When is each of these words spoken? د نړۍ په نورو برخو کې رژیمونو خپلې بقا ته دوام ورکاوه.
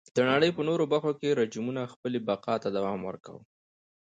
د 0.15 0.17
نړۍ 0.31 0.49
په 0.57 0.61
نورو 0.69 0.83
برخو 0.93 1.11
کې 1.19 1.37
رژیمونو 1.39 1.91
خپلې 1.93 2.19
بقا 2.27 2.55
ته 2.63 2.69
دوام 2.77 2.99
ورکاوه. 3.05 3.41